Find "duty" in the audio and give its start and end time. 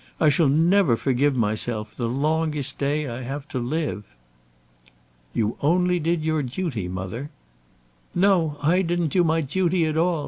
6.41-6.87, 9.41-9.85